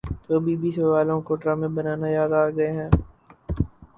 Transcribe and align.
تو 0.23 0.33
B 0.43 0.53
B 0.61 0.69
C 0.75 0.83
والوں 0.91 1.19
کو 1.27 1.33
ڈرامے 1.41 1.67
بنانا 1.75 2.07
یاد 2.09 2.31
آگئے 2.41 2.69
ہیں 2.77 2.89